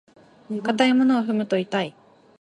[0.65, 1.95] 硬いものを踏むと痛い。